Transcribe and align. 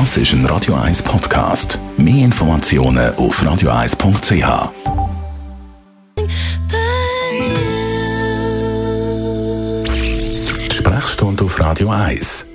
Das 0.00 0.16
ist 0.16 0.32
ein 0.32 0.44
Radio 0.46 0.74
1 0.74 1.04
Podcast. 1.04 1.78
Mehr 1.96 2.24
Informationen 2.24 3.14
auf 3.14 3.40
radio1.ch. 3.40 4.72
Die 10.68 10.74
Sprechstunde 10.74 11.44
auf 11.44 11.60
Radio 11.60 11.90
1. 11.90 12.46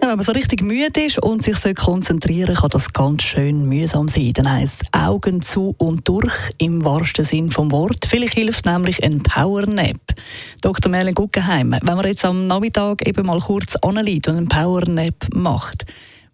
Ja, 0.00 0.08
wenn 0.08 0.18
man 0.18 0.22
so 0.22 0.30
richtig 0.30 0.62
müde 0.62 1.00
ist 1.00 1.20
und 1.20 1.42
sich 1.42 1.56
so 1.56 1.74
konzentrieren 1.74 2.54
kann 2.54 2.70
das 2.70 2.92
ganz 2.92 3.24
schön 3.24 3.68
mühsam 3.68 4.06
sein. 4.06 4.32
Dann 4.34 4.48
heisst 4.48 4.84
Augen 4.92 5.42
zu 5.42 5.74
und 5.78 6.06
durch 6.06 6.32
im 6.58 6.84
wahrsten 6.84 7.24
Sinn 7.24 7.50
vom 7.50 7.72
Wort. 7.72 8.06
Vielleicht 8.08 8.34
hilft 8.34 8.66
nämlich 8.66 9.02
ein 9.02 9.20
Powernap. 9.24 9.98
Dr. 10.60 10.92
Merlin 10.92 11.16
Guggenheim, 11.16 11.72
wenn 11.82 11.96
man 11.96 12.06
jetzt 12.06 12.24
am 12.24 12.46
Nachmittag 12.46 13.04
eben 13.04 13.26
mal 13.26 13.40
kurz 13.40 13.74
anliegt 13.74 14.28
und 14.28 14.36
einen 14.36 14.48
Powernap 14.48 15.26
macht, 15.34 15.86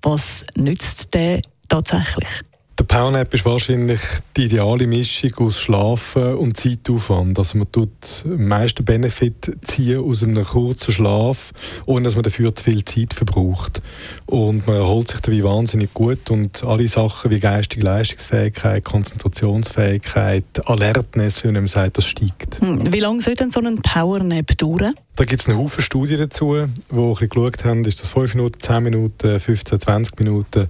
was 0.03 0.45
nützt 0.57 1.15
der 1.15 1.41
tatsächlich? 1.69 2.43
Der 2.79 2.85
Powernap 2.85 3.33
ist 3.35 3.45
wahrscheinlich 3.45 4.01
die 4.37 4.45
ideale 4.45 4.87
Mischung 4.87 5.31
aus 5.37 5.61
Schlafen 5.61 6.35
und 6.35 6.57
Zeitaufwand. 6.57 7.39
Also 7.39 7.59
man 7.59 7.71
tut 7.71 7.91
am 8.25 8.49
meisten 8.49 8.85
Benefit 8.85 9.59
ziehen 9.61 10.01
aus 10.01 10.23
einem 10.25 10.43
kurzen 10.43 10.91
Schlaf, 10.91 11.53
ohne 11.85 12.05
dass 12.05 12.15
man 12.17 12.25
dafür 12.25 12.55
zu 12.55 12.65
viel 12.65 12.83
Zeit 12.85 13.13
verbraucht. 13.13 13.83
Und 14.25 14.67
man 14.67 14.77
erholt 14.77 15.09
sich 15.09 15.21
dabei 15.21 15.45
wahnsinnig 15.45 15.93
gut 15.93 16.31
und 16.31 16.65
alle 16.65 16.89
Sachen 16.89 17.31
wie 17.31 17.41
geistige 17.41 17.85
Leistungsfähigkeit, 17.85 18.85
Konzentrationsfähigkeit, 18.85 20.45
Alertness, 20.65 21.45
wie 21.45 21.53
man 21.53 21.69
sagt, 21.69 21.99
das 21.99 22.07
steigt. 22.07 22.61
Hm, 22.61 22.91
wie 22.91 23.01
lange 23.01 23.21
soll 23.21 23.35
denn 23.35 23.51
so 23.51 23.61
ein 23.61 23.83
Powernap 23.83 24.57
dauern? 24.57 24.95
Da 25.15 25.25
gibt 25.25 25.43
es 25.43 25.49
einen 25.49 25.59
Haufen 25.59 25.83
Studien 25.83 26.19
dazu, 26.19 26.55
die 26.55 26.97
ein 26.97 27.15
geschaut 27.15 27.65
haben, 27.65 27.85
ist 27.85 28.01
das 28.01 28.09
5 28.09 28.35
Minuten, 28.35 28.61
10 28.61 28.83
Minuten, 28.83 29.39
15, 29.39 29.79
20 29.79 30.19
Minuten. 30.19 30.69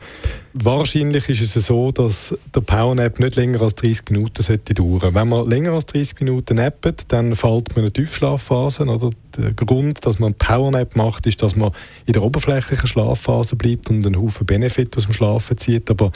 Wahrscheinlich 0.52 1.28
ist 1.28 1.54
es 1.54 1.66
so, 1.66 1.92
dass 1.92 2.36
der 2.52 2.60
Powernap 2.60 3.20
nicht 3.20 3.36
länger 3.36 3.62
als 3.62 3.76
30 3.76 4.10
Minuten 4.10 4.42
sollte 4.42 4.74
dauern. 4.74 5.14
Wenn 5.14 5.28
man 5.28 5.48
länger 5.48 5.72
als 5.72 5.86
30 5.86 6.20
Minuten 6.20 6.56
nappt, 6.56 7.12
dann 7.12 7.36
fällt 7.36 7.68
man 7.70 7.76
in 7.76 7.82
eine 7.82 7.92
Tiefschlafphase. 7.92 8.84
Oder? 8.84 9.10
Der 9.36 9.52
Grund, 9.52 10.04
dass 10.06 10.18
man 10.18 10.34
Powernap 10.34 10.96
macht, 10.96 11.26
ist, 11.26 11.42
dass 11.42 11.56
man 11.56 11.72
in 12.06 12.12
der 12.12 12.22
oberflächlichen 12.22 12.86
Schlafphase 12.86 13.56
bleibt 13.56 13.90
und 13.90 14.06
einen 14.06 14.20
Haufen 14.20 14.46
Benefit 14.46 14.96
aus 14.96 15.04
dem 15.04 15.12
Schlafen 15.12 15.58
zieht, 15.58 15.90
aber 15.90 16.12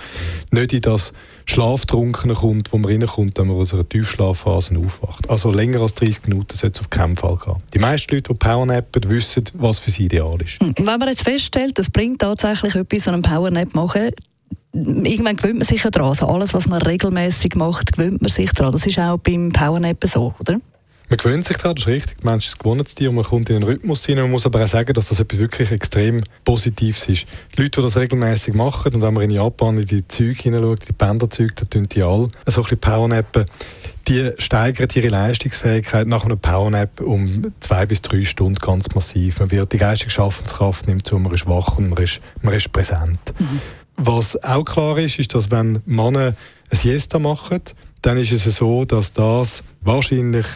nicht 0.50 0.72
in 0.72 0.80
das 0.80 1.12
Schlaftrunkene 1.46 2.34
kommt, 2.34 2.72
wo 2.72 2.78
man 2.78 2.90
reinkommt, 2.90 3.38
wenn 3.38 3.46
man 3.46 3.56
aus 3.56 3.72
einer 3.72 3.88
Tiefschlafphase 3.88 4.78
aufwacht. 4.78 5.28
Also 5.30 5.50
länger 5.50 5.80
als 5.80 5.94
30 5.94 6.28
Minuten 6.28 6.56
sollte 6.56 6.78
es 6.78 6.80
auf 6.80 6.90
keinen 6.90 7.16
Fall 7.16 7.36
gehen. 7.36 7.62
Die 7.72 7.78
meisten 7.78 8.14
Leute, 8.14 8.32
die 8.32 8.38
Powernappen, 8.38 9.08
wissen, 9.08 9.44
was 9.54 9.78
für 9.78 9.90
sie 9.90 10.06
ideal 10.06 10.36
ist. 10.42 10.60
Hm, 10.60 10.74
wenn 10.76 10.98
man 10.98 11.08
jetzt 11.08 11.22
feststellt, 11.22 11.78
es 11.78 11.90
bringt 11.90 12.20
tatsächlich 12.20 12.74
etwas, 12.74 13.04
so 13.04 13.10
einen 13.12 13.22
Powernap 13.22 13.74
machen, 13.74 14.10
irgendwann 14.72 15.36
gewöhnt 15.36 15.58
man 15.58 15.64
sich 15.64 15.82
ja 15.82 15.90
daran. 15.90 16.10
Also 16.10 16.26
alles, 16.26 16.54
was 16.54 16.68
man 16.68 16.82
regelmäßig 16.82 17.54
macht, 17.54 17.92
gewöhnt 17.92 18.20
man 18.20 18.30
sich 18.30 18.50
daran. 18.52 18.72
Das 18.72 18.86
ist 18.86 18.98
auch 18.98 19.18
beim 19.18 19.52
Powernap 19.52 20.04
so, 20.04 20.34
oder? 20.38 20.60
Man 21.08 21.18
gewöhnt 21.18 21.44
sich 21.44 21.56
daran, 21.56 21.76
das 21.76 21.84
ist 21.84 21.88
richtig. 21.88 22.18
Der 22.18 22.30
Mensch 22.30 22.48
ist 22.48 22.64
ein 22.64 22.84
Tier 22.84 23.10
und 23.10 23.16
man 23.16 23.24
kommt 23.24 23.48
in 23.48 23.56
den 23.56 23.62
Rhythmus 23.62 24.08
rein. 24.08 24.16
Man 24.16 24.30
muss 24.30 24.44
aber 24.44 24.64
auch 24.64 24.68
sagen, 24.68 24.92
dass 24.92 25.08
das 25.08 25.20
etwas 25.20 25.38
wirklich 25.38 25.70
extrem 25.70 26.20
Positives 26.44 27.08
ist. 27.08 27.26
Die 27.54 27.62
Leute, 27.62 27.80
die 27.80 27.86
das 27.86 27.96
regelmäßig 27.96 28.54
machen, 28.54 28.92
und 28.92 29.02
wenn 29.02 29.14
man 29.14 29.22
in 29.22 29.30
Japan 29.30 29.78
in 29.78 29.86
die 29.86 30.06
Züge 30.08 30.42
hineinschaut, 30.42 30.88
die 30.88 30.92
Bänderzüge, 30.92 31.54
da 31.54 31.64
tun 31.64 31.88
die 31.88 32.02
alle 32.02 32.28
so 32.46 32.60
ein 32.60 32.62
bisschen 32.64 32.78
Powernappen, 32.78 33.44
die 34.08 34.32
steigern 34.38 34.88
ihre 34.94 35.08
Leistungsfähigkeit 35.08 36.08
nach 36.08 36.24
einem 36.24 36.38
Powernap 36.38 37.00
um 37.00 37.52
zwei 37.60 37.86
bis 37.86 38.02
drei 38.02 38.24
Stunden 38.24 38.56
ganz 38.56 38.94
massiv. 38.94 39.38
Man 39.38 39.50
wird, 39.52 39.72
die 39.72 39.78
geistige 39.78 40.10
Schaffenskraft 40.10 40.88
nimmt 40.88 41.06
zu, 41.06 41.18
man 41.18 41.32
ist 41.32 41.46
wach 41.46 41.78
und 41.78 41.88
man 41.88 42.02
ist, 42.02 42.20
man 42.42 42.54
ist 42.54 42.72
präsent. 42.72 43.20
Mhm. 43.38 43.60
Was 43.96 44.42
auch 44.42 44.64
klar 44.64 44.98
ist, 44.98 45.18
ist, 45.18 45.34
dass 45.34 45.50
wenn 45.50 45.82
Männer 45.86 46.34
ein 46.70 46.76
Siesta 46.76 47.18
machen, 47.18 47.62
dann 48.02 48.18
ist 48.18 48.32
es 48.32 48.44
so, 48.56 48.84
dass 48.84 49.12
das 49.12 49.64
wahrscheinlich 49.82 50.46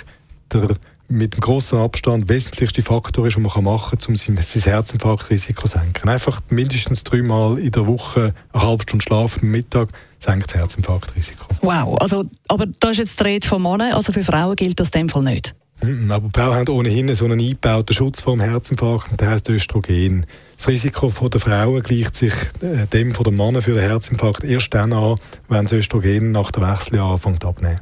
der 0.52 0.76
mit 1.10 1.34
dem 1.34 1.40
grossen 1.40 1.78
Abstand 1.78 2.28
wesentlichste 2.28 2.82
Faktor 2.82 3.26
ist, 3.26 3.36
den 3.36 3.42
man 3.42 3.64
machen 3.64 3.98
kann, 3.98 4.08
um 4.08 4.16
sein, 4.16 4.38
sein 4.40 4.62
Herzinfarktrisiko 4.62 5.62
zu 5.62 5.78
senken. 5.78 6.08
Einfach 6.08 6.40
mindestens 6.50 7.04
dreimal 7.04 7.58
in 7.58 7.72
der 7.72 7.86
Woche 7.86 8.32
eine 8.52 8.62
halbe 8.62 8.82
Stunde 8.84 9.02
schlafen 9.02 9.40
am 9.42 9.50
Mittag 9.50 9.88
senkt 10.18 10.50
das 10.50 10.54
Herzinfarktrisiko. 10.54 11.46
Wow, 11.62 11.98
also, 12.00 12.24
aber 12.48 12.66
da 12.78 12.90
ist 12.90 12.98
jetzt 12.98 13.18
die 13.18 13.24
Rede 13.24 13.46
von 13.46 13.62
Männern, 13.62 13.92
also 13.92 14.12
für 14.12 14.22
Frauen 14.22 14.54
gilt 14.54 14.78
das 14.78 14.90
in 14.90 15.00
dem 15.00 15.08
Fall 15.08 15.22
nicht? 15.22 15.54
Mhm, 15.82 16.10
aber 16.10 16.28
Frauen 16.32 16.54
haben 16.54 16.68
ohnehin 16.68 17.14
so 17.14 17.24
einen 17.24 17.40
eingebauten 17.40 17.94
Schutz 17.94 18.20
vor 18.20 18.36
dem 18.36 18.42
Herzinfarkt, 18.42 19.18
der 19.20 19.30
heißt 19.30 19.48
Östrogen. 19.48 20.26
Das 20.56 20.68
Risiko 20.68 21.10
der 21.28 21.40
Frauen 21.40 21.82
gleicht 21.82 22.16
sich 22.16 22.34
äh, 22.60 22.86
dem 22.92 23.14
von 23.14 23.24
den 23.24 23.36
Männern 23.36 23.62
für 23.62 23.72
den 23.72 23.80
Herzinfarkt 23.80 24.44
erst 24.44 24.74
dann 24.74 24.92
an, 24.92 25.16
wenn 25.48 25.64
das 25.64 25.72
Östrogen 25.72 26.32
nach 26.32 26.50
dem 26.50 26.64
Wechseljahr 26.64 27.12
anfängt 27.12 27.44
abnehmen. 27.44 27.80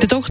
Der 0.00 0.08
Doktor 0.08 0.30